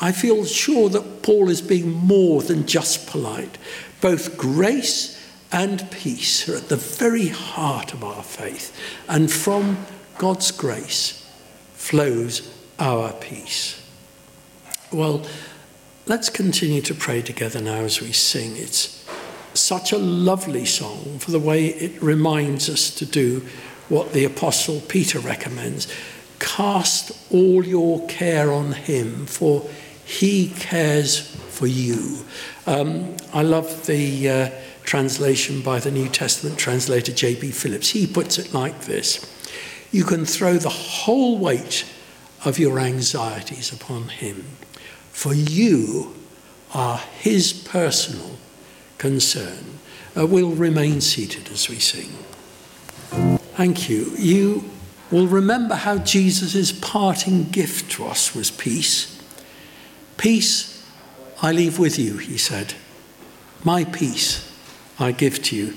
I 0.00 0.12
feel 0.12 0.44
sure 0.44 0.88
that 0.90 1.22
Paul 1.22 1.48
is 1.48 1.62
being 1.62 1.90
more 1.90 2.42
than 2.42 2.66
just 2.66 3.06
polite. 3.06 3.56
Both 4.00 4.36
grace 4.36 5.16
and 5.50 5.90
peace 5.90 6.48
are 6.48 6.56
at 6.56 6.68
the 6.68 6.76
very 6.76 7.28
heart 7.28 7.94
of 7.94 8.04
our 8.04 8.22
faith. 8.22 8.76
And 9.08 9.32
from 9.32 9.86
God's 10.18 10.50
grace 10.50 11.26
flows 11.74 12.52
our 12.78 13.12
peace. 13.14 13.85
Well, 14.92 15.26
let's 16.06 16.28
continue 16.28 16.80
to 16.82 16.94
pray 16.94 17.22
together 17.22 17.60
now 17.60 17.80
as 17.80 18.00
we 18.00 18.12
sing. 18.12 18.56
It's 18.56 19.04
such 19.54 19.92
a 19.92 19.98
lovely 19.98 20.64
song 20.64 21.18
for 21.18 21.30
the 21.30 21.40
way 21.40 21.66
it 21.66 22.00
reminds 22.02 22.68
us 22.68 22.94
to 22.96 23.06
do 23.06 23.44
what 23.88 24.12
the 24.12 24.24
Apostle 24.24 24.80
Peter 24.80 25.18
recommends 25.18 25.88
cast 26.38 27.12
all 27.32 27.64
your 27.64 28.06
care 28.06 28.52
on 28.52 28.72
him, 28.72 29.26
for 29.26 29.68
he 30.04 30.50
cares 30.50 31.18
for 31.18 31.66
you. 31.66 32.18
Um, 32.66 33.16
I 33.32 33.42
love 33.42 33.86
the 33.86 34.28
uh, 34.28 34.50
translation 34.84 35.62
by 35.62 35.80
the 35.80 35.90
New 35.90 36.08
Testament 36.08 36.58
translator 36.58 37.12
J.B. 37.12 37.50
Phillips. 37.52 37.90
He 37.90 38.06
puts 38.06 38.38
it 38.38 38.52
like 38.54 38.82
this 38.82 39.32
You 39.90 40.04
can 40.04 40.24
throw 40.24 40.54
the 40.54 40.68
whole 40.68 41.38
weight 41.38 41.84
of 42.44 42.58
your 42.58 42.78
anxieties 42.78 43.72
upon 43.72 44.08
Him, 44.08 44.44
for 45.16 45.32
you 45.32 46.14
are 46.74 46.98
His 46.98 47.54
personal 47.54 48.36
concern. 48.98 49.78
Uh, 50.14 50.26
we'll 50.26 50.50
remain 50.50 51.00
seated 51.00 51.48
as 51.50 51.70
we 51.70 51.78
sing. 51.78 52.10
Thank 53.56 53.88
you. 53.88 54.12
You 54.18 54.68
will 55.10 55.26
remember 55.26 55.74
how 55.74 55.96
Jesus' 55.96 56.70
parting 56.70 57.44
gift 57.44 57.90
to 57.92 58.04
us 58.04 58.34
was 58.34 58.50
peace. 58.50 59.18
Peace 60.18 60.86
I 61.40 61.50
leave 61.50 61.78
with 61.78 61.98
you, 61.98 62.18
he 62.18 62.36
said. 62.36 62.74
My 63.64 63.84
peace 63.84 64.54
I 64.98 65.12
give 65.12 65.42
to 65.44 65.56
you. 65.56 65.76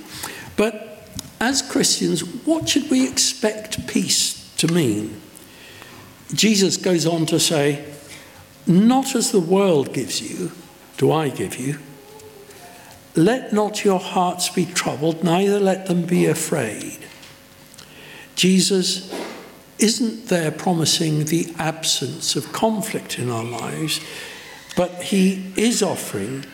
But 0.58 1.08
as 1.39 1.62
Christians, 1.62 2.25
what 2.46 2.67
should 2.67 2.91
we 2.91 3.08
expect 3.08 3.88
peace 3.88 4.53
to 4.58 4.67
mean? 4.67 5.22
Jesus 6.34 6.75
goes 6.75 7.05
on 7.05 7.25
to 7.27 7.39
say, 7.39 7.86
Not 8.70 9.16
as 9.16 9.32
the 9.32 9.40
world 9.40 9.94
gives 9.94 10.22
you, 10.22 10.52
do 10.98 11.12
I 11.12 11.30
give 11.30 11.58
you. 11.58 11.80
Let 13.16 13.52
not 13.52 13.84
your 13.84 14.00
hearts 14.00 14.48
be 14.50 14.68
troubled, 14.68 15.24
neither 15.24 15.60
let 15.60 15.88
them 15.88 16.04
be 16.04 16.28
afraid. 16.28 17.00
Jesus 18.36 19.12
isn't 19.80 20.28
there 20.28 20.52
promising 20.52 21.26
the 21.26 21.52
absence 21.58 22.36
of 22.36 22.54
conflict 22.54 23.18
in 23.18 23.32
our 23.32 23.44
lives, 23.44 24.02
but 24.76 25.02
he 25.02 25.52
is 25.58 25.82
offering 25.82 26.46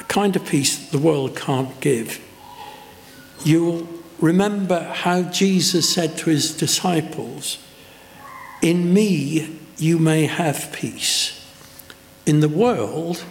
a 0.00 0.04
kind 0.04 0.34
of 0.34 0.44
peace 0.44 0.76
that 0.76 0.90
the 0.90 1.02
world 1.02 1.36
can't 1.36 1.80
give. 1.80 2.20
You'll 3.44 3.86
remember 4.18 4.80
how 4.92 5.22
Jesus 5.22 5.88
said 5.88 6.18
to 6.18 6.30
his 6.30 6.56
disciples, 6.56 7.58
In 8.60 8.92
me 8.92 9.56
you 9.78 10.00
may 10.00 10.26
have 10.26 10.72
peace. 10.72 11.39
In 12.26 12.40
the 12.40 12.48
world 12.48 13.24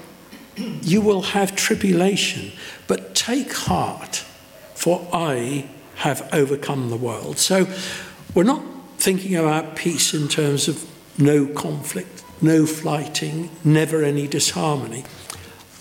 you 0.55 1.01
will 1.01 1.21
have 1.21 1.55
tribulation, 1.55 2.51
but 2.87 3.15
take 3.15 3.53
heart, 3.53 4.17
for 4.75 5.07
I 5.13 5.69
have 5.95 6.27
overcome 6.33 6.89
the 6.89 6.97
world. 6.97 7.37
So 7.37 7.67
we're 8.33 8.43
not 8.43 8.63
thinking 8.97 9.35
about 9.35 9.75
peace 9.75 10.13
in 10.13 10.27
terms 10.27 10.67
of 10.67 10.85
no 11.17 11.45
conflict, 11.47 12.23
no 12.41 12.65
fighting, 12.65 13.49
never 13.63 14.03
any 14.03 14.27
disharmony. 14.27 15.03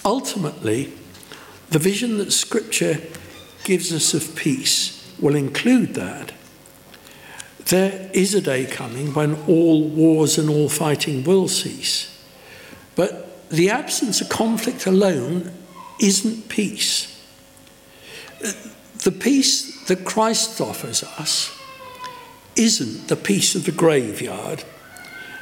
Ultimately, 0.04 0.92
the 1.70 1.78
vision 1.78 2.18
that 2.18 2.32
Scripture 2.32 2.98
gives 3.64 3.92
us 3.92 4.14
of 4.14 4.34
peace 4.34 5.14
will 5.20 5.34
include 5.34 5.94
that. 5.94 6.32
There 7.66 8.10
is 8.14 8.34
a 8.34 8.40
day 8.40 8.64
coming 8.64 9.12
when 9.12 9.34
all 9.46 9.88
wars 9.88 10.38
and 10.38 10.48
all 10.48 10.68
fighting 10.68 11.24
will 11.24 11.48
cease. 11.48 12.17
But 12.98 13.48
the 13.48 13.70
absence 13.70 14.20
of 14.20 14.28
conflict 14.28 14.84
alone 14.86 15.52
isn't 16.02 16.48
peace. 16.48 17.14
The 19.04 19.12
peace 19.12 19.86
that 19.86 20.04
Christ 20.04 20.60
offers 20.60 21.02
us 21.02 21.56
isn't 22.56 23.08
the 23.08 23.16
peace 23.16 23.54
of 23.54 23.64
the 23.64 23.72
graveyard 23.72 24.64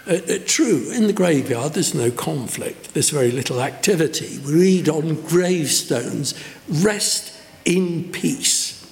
uh, 0.08 0.20
uh, 0.28 0.38
true, 0.46 0.92
in 0.92 1.08
the 1.08 1.12
graveyard 1.12 1.72
there's 1.72 1.92
no 1.92 2.12
conflict, 2.12 2.94
there's 2.94 3.10
very 3.10 3.32
little 3.32 3.60
activity. 3.60 4.38
We 4.38 4.52
read 4.52 4.88
on 4.88 5.20
gravestones, 5.22 6.32
rest 6.68 7.32
in 7.64 8.12
peace. 8.12 8.86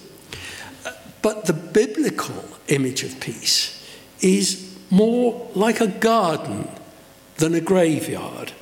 Uh, 0.85 0.91
but 1.23 1.45
the 1.45 1.53
biblical 1.53 2.45
image 2.67 3.05
of 3.05 3.21
peace 3.21 3.81
is 4.21 4.77
more 4.91 5.49
like 5.55 5.81
a 5.81 5.87
garden 5.87 6.69
than 7.37 7.55
a 7.55 7.61
graveyard. 7.61 8.53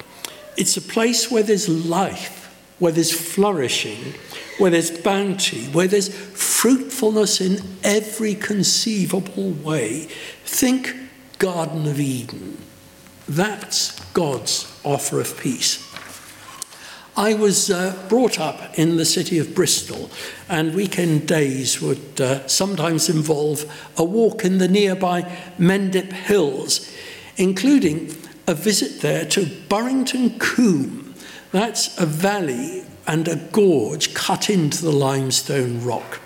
It's 0.57 0.77
a 0.77 0.83
place 0.83 1.31
where 1.31 1.43
there's 1.43 1.69
life, 1.69 2.55
where 2.79 2.93
there's 2.93 3.13
flourishing, 3.13 4.15
where 4.59 4.71
there's 4.71 4.91
bounty, 4.91 5.67
where 5.67 5.89
there's 5.89 6.09
fruitfulness 6.09 7.41
in 7.41 7.59
every 7.83 8.35
conceivable 8.35 9.51
way. 9.51 10.09
Think 10.45 10.95
Garden 11.39 11.87
of 11.87 11.99
Eden. 11.99 12.59
That's 13.29 13.99
God's 14.13 14.81
offer 14.85 15.21
of 15.21 15.39
peace. 15.41 15.89
I 17.17 17.35
was 17.35 17.71
uh, 17.71 17.95
brought 18.09 18.41
up 18.41 18.79
in 18.79 18.97
the 18.97 19.05
city 19.05 19.39
of 19.39 19.55
Bristol, 19.55 20.11
and 20.49 20.75
weekend 20.75 21.29
days 21.29 21.81
would 21.81 22.21
uh, 22.21 22.47
sometimes 22.49 23.11
involve 23.11 23.71
a 23.99 24.05
walk 24.05 24.45
in 24.45 24.59
the 24.59 24.69
nearby 24.69 25.23
Mendip 25.59 26.13
Hills, 26.13 26.91
including 27.37 28.15
a 28.47 28.55
visit 28.55 29.01
there 29.01 29.25
to 29.27 29.47
Burrington 29.69 30.39
Coombe. 30.39 31.15
That's 31.51 31.99
a 31.99 32.07
valley 32.07 32.85
and 33.07 33.29
a 33.29 33.37
gorge 33.37 34.15
cut 34.15 34.49
into 34.49 34.83
the 34.83 34.93
limestone 34.93 35.85
rock. 35.85 36.21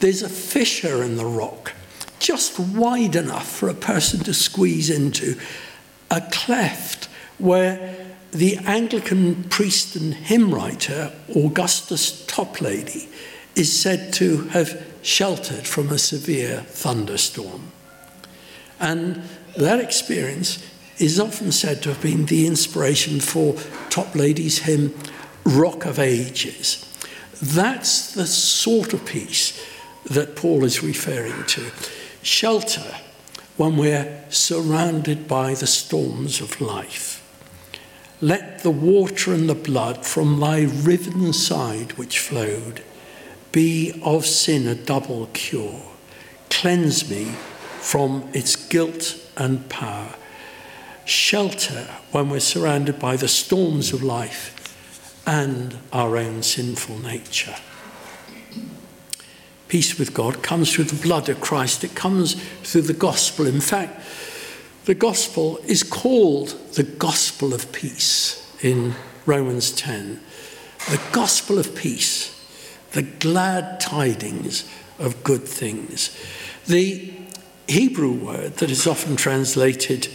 There's 0.00 0.22
a 0.22 0.28
fissure 0.28 1.02
in 1.02 1.16
the 1.16 1.26
rock 1.26 1.72
just 2.18 2.58
wide 2.58 3.16
enough 3.16 3.48
for 3.48 3.68
a 3.68 3.74
person 3.74 4.20
to 4.20 4.34
squeeze 4.34 4.90
into, 4.90 5.38
a 6.10 6.20
cleft 6.32 7.08
where 7.38 7.96
the 8.32 8.56
Anglican 8.58 9.44
priest 9.44 9.96
and 9.96 10.12
hymn 10.12 10.52
writer, 10.52 11.12
Augustus 11.34 12.26
Toplady, 12.26 13.08
is 13.54 13.78
said 13.78 14.12
to 14.14 14.42
have 14.48 14.86
sheltered 15.02 15.66
from 15.66 15.90
a 15.90 15.98
severe 15.98 16.60
thunderstorm. 16.68 17.72
And 18.80 19.22
that 19.56 19.80
experience 19.80 20.62
is 20.98 21.20
often 21.20 21.52
said 21.52 21.82
to 21.82 21.90
have 21.90 22.02
been 22.02 22.26
the 22.26 22.46
inspiration 22.46 23.20
for 23.20 23.54
Top 23.90 24.08
Toplady's 24.08 24.58
hymn, 24.60 24.94
Rock 25.44 25.86
of 25.86 25.98
Ages. 25.98 26.84
That's 27.40 28.12
the 28.14 28.26
sort 28.26 28.92
of 28.92 29.06
peace 29.06 29.64
that 30.04 30.36
Paul 30.36 30.64
is 30.64 30.82
referring 30.82 31.44
to 31.46 31.70
shelter 32.22 32.94
when 33.56 33.76
we're 33.76 34.24
surrounded 34.28 35.28
by 35.28 35.54
the 35.54 35.66
storms 35.66 36.40
of 36.40 36.60
life. 36.60 37.24
Let 38.20 38.62
the 38.62 38.70
water 38.70 39.32
and 39.32 39.48
the 39.48 39.54
blood 39.54 40.04
from 40.04 40.40
thy 40.40 40.62
riven 40.62 41.32
side 41.32 41.92
which 41.92 42.18
flowed 42.18 42.82
be 43.52 44.00
of 44.02 44.26
sin 44.26 44.66
a 44.66 44.74
double 44.74 45.26
cure. 45.32 45.82
Cleanse 46.50 47.08
me 47.08 47.26
from 47.80 48.28
its 48.32 48.56
guilt 48.56 49.16
and 49.36 49.68
power. 49.68 50.14
Shelter 51.08 51.88
when 52.12 52.30
we're 52.30 52.40
surrounded 52.40 52.98
by 52.98 53.16
the 53.16 53.28
storms 53.28 53.92
of 53.92 54.02
life 54.02 54.54
and 55.26 55.76
our 55.92 56.16
own 56.16 56.42
sinful 56.42 56.98
nature 56.98 57.56
peace 59.68 59.98
with 59.98 60.14
God 60.14 60.42
comes 60.42 60.72
through 60.72 60.84
the 60.84 61.02
blood 61.02 61.28
of 61.28 61.40
Christ, 61.40 61.84
it 61.84 61.94
comes 61.94 62.34
through 62.62 62.82
the 62.82 62.94
gospel. 62.94 63.46
In 63.46 63.60
fact, 63.60 64.00
the 64.86 64.94
gospel 64.94 65.58
is 65.66 65.82
called 65.82 66.48
the 66.72 66.82
gospel 66.82 67.54
of 67.54 67.70
peace 67.72 68.50
in 68.62 68.94
Romans 69.26 69.70
10. 69.72 70.20
The 70.90 71.00
gospel 71.12 71.58
of 71.58 71.76
peace, 71.76 72.34
the 72.92 73.02
glad 73.02 73.80
tidings 73.80 74.68
of 74.98 75.22
good 75.22 75.42
things. 75.42 76.16
The 76.66 77.12
Hebrew 77.68 78.12
word 78.12 78.54
that 78.56 78.70
is 78.70 78.86
often 78.86 79.16
translated 79.16 80.08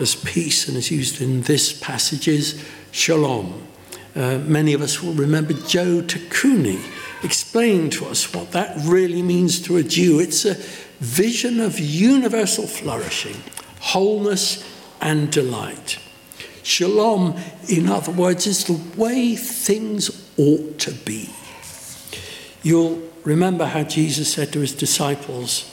as 0.00 0.14
peace 0.14 0.66
and 0.66 0.76
is 0.76 0.90
used 0.90 1.20
in 1.20 1.42
this 1.42 1.72
passage 1.72 2.26
is 2.26 2.64
shalom. 2.90 3.66
Uh, 4.16 4.38
many 4.38 4.72
of 4.72 4.80
us 4.80 5.02
will 5.02 5.12
remember 5.12 5.52
Joe 5.52 6.02
Takuni 6.02 6.80
explaining 7.22 7.90
to 7.90 8.06
us 8.06 8.32
what 8.34 8.52
that 8.52 8.76
really 8.84 9.22
means 9.22 9.60
to 9.62 9.76
a 9.76 9.82
Jew. 9.82 10.18
It's 10.18 10.44
a 10.44 10.54
vision 11.00 11.60
of 11.60 11.78
universal 11.78 12.66
flourishing, 12.66 13.36
wholeness, 13.80 14.64
and 15.00 15.30
delight. 15.30 15.98
Shalom, 16.62 17.38
in 17.68 17.88
other 17.88 18.12
words, 18.12 18.46
is 18.46 18.64
the 18.64 18.80
way 19.00 19.36
things 19.36 20.30
ought 20.36 20.78
to 20.80 20.92
be. 20.92 21.30
You'll 22.62 23.02
remember 23.24 23.66
how 23.66 23.82
Jesus 23.84 24.32
said 24.32 24.52
to 24.52 24.60
his 24.60 24.74
disciples 24.74 25.70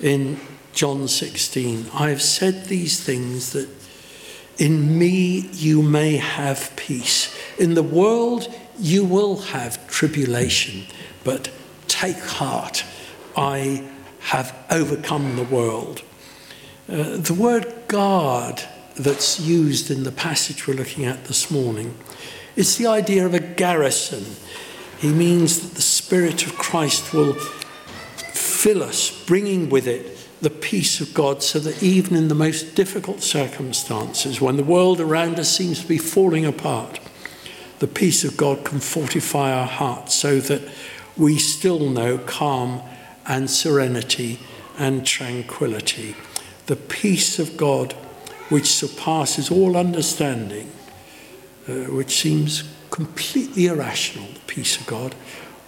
in 0.00 0.40
John 0.72 1.06
16, 1.06 1.86
I 1.92 2.08
have 2.08 2.22
said 2.22 2.64
these 2.64 3.02
things 3.02 3.52
that 3.52 3.68
in 4.58 4.98
me 4.98 5.48
you 5.52 5.82
may 5.82 6.16
have 6.16 6.72
peace. 6.76 7.36
In 7.58 7.74
the 7.74 7.82
world 7.82 8.48
you 8.78 9.04
will 9.04 9.36
have 9.36 9.86
tribulation, 9.86 10.86
but 11.24 11.50
take 11.88 12.18
heart. 12.18 12.84
I 13.36 13.86
have 14.20 14.54
overcome 14.70 15.36
the 15.36 15.44
world. 15.44 16.02
Uh, 16.88 17.16
the 17.18 17.34
word 17.34 17.70
guard 17.88 18.62
that's 18.96 19.38
used 19.38 19.90
in 19.90 20.04
the 20.04 20.12
passage 20.12 20.66
we're 20.66 20.74
looking 20.74 21.04
at 21.04 21.26
this 21.26 21.50
morning, 21.50 21.96
it's 22.56 22.76
the 22.76 22.86
idea 22.86 23.26
of 23.26 23.34
a 23.34 23.40
garrison. 23.40 24.24
He 24.98 25.12
means 25.12 25.60
that 25.60 25.74
the 25.74 25.82
Spirit 25.82 26.46
of 26.46 26.56
Christ 26.56 27.12
will 27.12 27.34
fill 27.34 28.82
us, 28.82 29.24
bringing 29.26 29.68
with 29.68 29.86
it 29.86 30.21
the 30.42 30.50
peace 30.50 31.00
of 31.00 31.14
God, 31.14 31.40
so 31.40 31.60
that 31.60 31.82
even 31.82 32.16
in 32.16 32.26
the 32.26 32.34
most 32.34 32.74
difficult 32.74 33.22
circumstances, 33.22 34.40
when 34.40 34.56
the 34.56 34.64
world 34.64 35.00
around 35.00 35.38
us 35.38 35.56
seems 35.56 35.80
to 35.80 35.86
be 35.86 35.98
falling 35.98 36.44
apart, 36.44 36.98
the 37.78 37.86
peace 37.86 38.24
of 38.24 38.36
God 38.36 38.64
can 38.64 38.80
fortify 38.80 39.52
our 39.52 39.66
hearts 39.66 40.14
so 40.14 40.40
that 40.40 40.62
we 41.16 41.38
still 41.38 41.88
know 41.88 42.18
calm 42.18 42.82
and 43.24 43.48
serenity 43.48 44.40
and 44.76 45.06
tranquility. 45.06 46.16
The 46.66 46.76
peace 46.76 47.38
of 47.38 47.56
God, 47.56 47.92
which 48.48 48.66
surpasses 48.66 49.48
all 49.48 49.76
understanding, 49.76 50.72
uh, 51.68 51.84
which 51.84 52.16
seems 52.16 52.64
completely 52.90 53.66
irrational, 53.66 54.26
the 54.26 54.40
peace 54.48 54.80
of 54.80 54.86
God, 54.86 55.14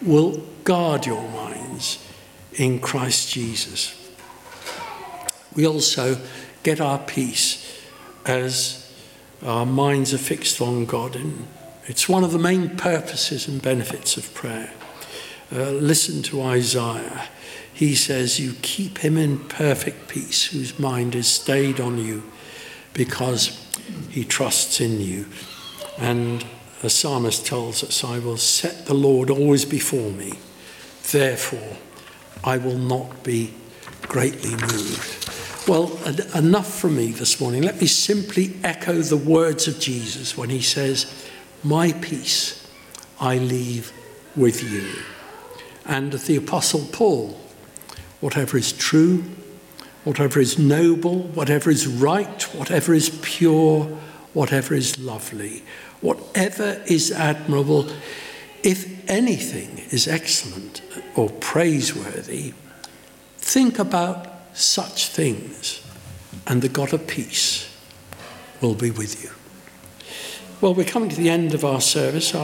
will 0.03 0.43
guard 0.65 1.07
your 1.07 1.29
minds 1.31 2.05
in 2.55 2.81
Christ 2.81 3.31
Jesus. 3.33 4.04
We 5.55 5.67
also 5.67 6.19
get 6.63 6.81
our 6.81 6.99
peace 6.99 7.83
as 8.27 8.93
our 9.43 9.67
minds 9.67 10.15
are 10.15 10.19
fixed 10.19 10.61
on 10.61 10.87
God 10.87 11.17
and 11.17 11.47
it's 11.87 12.09
one 12.09 12.25
of 12.25 12.33
the 12.33 12.39
main 12.39 12.77
purposes 12.77 13.47
and 13.47 13.61
benefits 13.61 14.17
of 14.17 14.33
prayer. 14.33 14.73
Uh, 15.53 15.71
listen 15.71 16.23
to 16.23 16.43
Isaiah. 16.43 17.29
He 17.73 17.95
says, 17.95 18.41
You 18.41 18.55
keep 18.63 18.99
him 18.99 19.19
in 19.19 19.39
perfect 19.39 20.09
peace, 20.09 20.47
whose 20.47 20.79
mind 20.79 21.15
is 21.15 21.27
stayed 21.27 21.81
on 21.81 21.99
you 21.99 22.23
because 22.95 23.61
he 24.09 24.25
trusts 24.25 24.81
in 24.81 25.01
you. 25.01 25.27
And 25.99 26.45
the 26.81 26.89
psalmist 26.89 27.45
tells 27.45 27.85
us, 27.85 28.03
I 28.03 28.19
will 28.19 28.39
set 28.39 28.87
the 28.87 28.95
Lord 28.95 29.29
always 29.29 29.65
before 29.65 30.11
me. 30.11 30.35
Therefore, 31.11 31.77
I 32.43 32.57
will 32.57 32.79
not 32.79 33.23
be 33.23 33.53
greatly 34.03 34.53
moved. 34.53 35.24
Well, 35.67 35.99
enough 36.35 36.79
from 36.79 36.97
me 36.97 37.13
this 37.13 37.41
morning. 37.41 37.63
Let 37.63 37.81
me 37.81 37.87
simply 37.87 38.55
echo 38.63 39.01
the 39.01 39.17
words 39.17 39.67
of 39.67 39.81
Jesus 39.81 40.37
when 40.37 40.51
he 40.51 40.61
says, 40.61 41.27
my 41.63 41.93
peace 41.93 42.71
I 43.19 43.39
leave 43.39 43.91
with 44.37 44.63
you. 44.63 44.87
And 45.87 46.13
the 46.13 46.37
Apostle 46.37 46.87
Paul, 46.93 47.41
whatever 48.21 48.59
is 48.59 48.73
true, 48.73 49.25
whatever 50.05 50.39
is 50.39 50.59
noble, 50.59 51.23
whatever 51.23 51.71
is 51.71 51.87
right, 51.87 52.43
whatever 52.55 52.93
is 52.93 53.19
pure, 53.23 53.85
whatever 54.35 54.75
is 54.75 54.99
lovely, 54.99 55.63
whatever 56.03 56.83
is 56.87 57.11
admirable, 57.11 57.89
if 58.63 59.09
anything 59.09 59.79
is 59.91 60.07
excellent 60.07 60.83
or 61.17 61.31
praiseworthy, 61.31 62.53
think 63.39 63.79
about 63.79 64.34
such 64.55 65.09
things, 65.09 65.87
and 66.47 66.63
the 66.63 66.69
God 66.69 66.93
of 66.93 67.07
peace 67.07 67.71
will 68.61 68.75
be 68.75 68.91
with 68.91 69.23
you. 69.23 69.31
Well, 70.61 70.75
we're 70.75 70.85
coming 70.85 71.11
to 71.11 71.17
the 71.17 71.29
end 71.29 71.53
of 71.53 71.65
our 71.65 71.81
service 71.81 72.35
after. 72.35 72.43